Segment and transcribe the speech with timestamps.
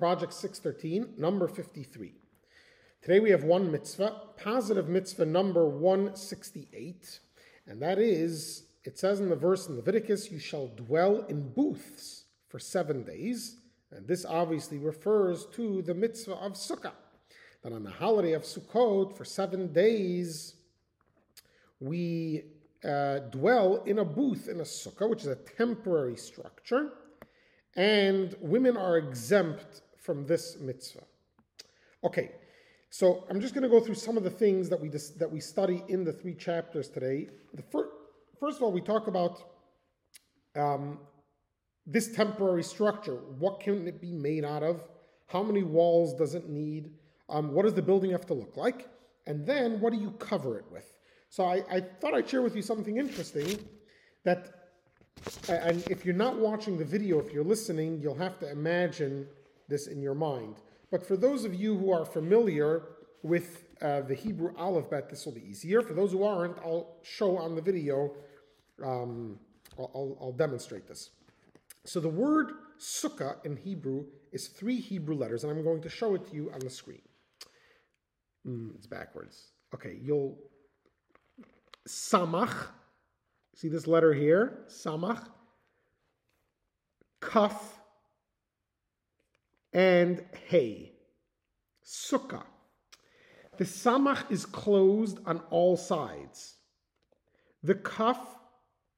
[0.00, 2.14] Project 613, number 53.
[3.02, 7.20] Today we have one mitzvah, positive mitzvah number 168,
[7.66, 12.24] and that is it says in the verse in Leviticus, You shall dwell in booths
[12.48, 13.56] for seven days.
[13.90, 16.92] And this obviously refers to the mitzvah of Sukkah.
[17.62, 20.54] That on the holiday of Sukkot, for seven days,
[21.78, 22.44] we
[22.82, 26.90] uh, dwell in a booth in a sukkah, which is a temporary structure,
[27.76, 31.04] and women are exempt from this mitzvah.
[32.02, 32.32] Okay,
[32.90, 35.30] so I'm just going to go through some of the things that we dis- that
[35.30, 37.28] we study in the three chapters today.
[37.54, 37.92] The fir-
[38.40, 39.40] first of all, we talk about
[40.56, 40.98] um,
[41.86, 43.18] this temporary structure.
[43.38, 44.82] What can it be made out of?
[45.28, 46.90] How many walls does it need?
[47.28, 48.88] Um, what does the building have to look like?
[49.28, 50.92] And then what do you cover it with?
[51.28, 53.60] So I, I thought I'd share with you something interesting
[54.24, 54.72] that,
[55.48, 59.28] and if you're not watching the video, if you're listening, you'll have to imagine
[59.70, 60.56] this in your mind.
[60.90, 62.82] But for those of you who are familiar
[63.22, 65.82] with uh, the Hebrew alphabet, this will be easier.
[65.82, 68.12] For those who aren't, I'll show on the video,
[68.84, 69.38] um,
[69.78, 71.10] I'll, I'll, demonstrate this.
[71.84, 76.14] So the word sukkah in Hebrew is three Hebrew letters, and I'm going to show
[76.14, 77.02] it to you on the screen.
[78.46, 79.52] Mm, it's backwards.
[79.74, 80.38] Okay, you'll
[81.88, 82.68] samach.
[83.54, 84.64] See this letter here?
[84.68, 85.26] Samach.
[87.20, 87.79] Kaf
[89.72, 90.92] and hay.
[91.84, 92.44] Sukkah.
[93.58, 96.54] The samach is closed on all sides.
[97.62, 98.18] The kaf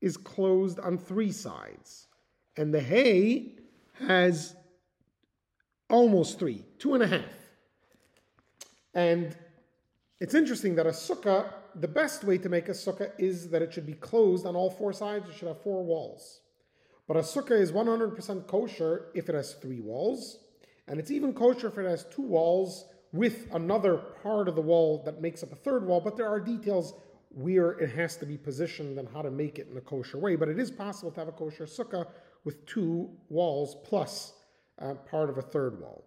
[0.01, 2.07] is closed on three sides.
[2.57, 3.57] And the hay
[4.07, 4.55] has
[5.89, 7.25] almost three, two and a half.
[8.95, 9.37] And
[10.21, 13.73] it's interesting that a sukkah, the best way to make a sukkah is that it
[13.73, 15.29] should be closed on all four sides.
[15.29, 16.41] It should have four walls.
[17.09, 20.39] But a sukkah is 100% kosher if it has three walls.
[20.89, 25.03] And it's even kosher if it has two walls with another part of the wall
[25.05, 26.01] that makes up a third wall.
[26.01, 26.95] But there are details
[27.31, 30.37] where it has to be positioned and how to make it in a kosher way.
[30.37, 32.07] But it is possible to have a kosher sukkah
[32.45, 34.35] with two walls plus
[34.81, 36.05] uh, part of a third wall.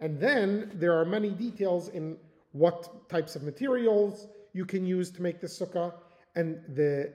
[0.00, 2.16] And then there are many details in
[2.52, 5.92] what types of materials you can use to make the sukkah.
[6.34, 7.12] And the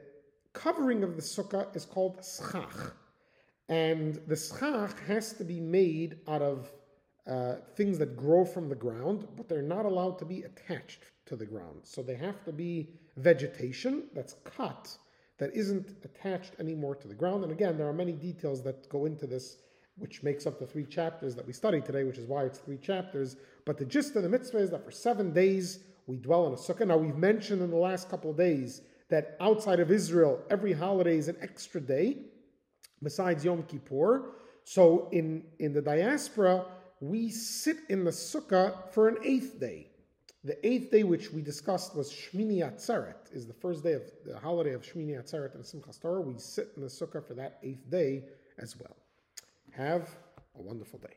[0.53, 2.93] covering of the sukkah is called schach.
[3.69, 6.71] And the schach has to be made out of
[7.29, 11.35] uh, things that grow from the ground, but they're not allowed to be attached to
[11.35, 11.81] the ground.
[11.83, 14.97] So they have to be vegetation that's cut
[15.37, 17.43] that isn't attached anymore to the ground.
[17.43, 19.57] And again, there are many details that go into this,
[19.97, 22.77] which makes up the three chapters that we study today, which is why it's three
[22.77, 23.37] chapters.
[23.65, 26.57] But the gist of the mitzvah is that for seven days we dwell in a
[26.57, 26.87] sukkah.
[26.87, 31.17] Now, we've mentioned in the last couple of days that outside of Israel, every holiday
[31.17, 32.17] is an extra day
[33.03, 34.33] besides Yom Kippur.
[34.63, 36.65] So in, in the diaspora,
[37.01, 39.87] we sit in the sukkah for an eighth day.
[40.43, 44.39] The eighth day, which we discussed, was Shmini Atzeret, is the first day of the
[44.39, 46.21] holiday of Shmini Atzeret and Simchas Torah.
[46.21, 48.23] We sit in the sukkah for that eighth day
[48.57, 48.95] as well.
[49.71, 50.09] Have
[50.57, 51.15] a wonderful day.